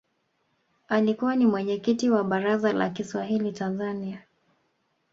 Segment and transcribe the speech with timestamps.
[0.87, 4.21] alikuwa ni mwenyekiti wa baraza la Kiswahili tanzania